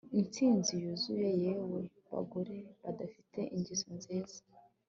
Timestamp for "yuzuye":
0.83-1.29